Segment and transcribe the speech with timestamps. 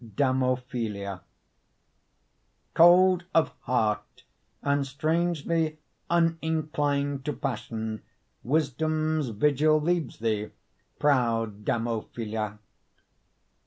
[0.15, 1.21] DAMOPHYLA
[2.73, 4.23] Cold of heart
[4.63, 5.77] and strangely
[6.09, 8.01] Uninclined to passion,
[8.43, 10.49] Wisdom's vigil leaves thee,
[10.97, 12.57] Proud Damophyla.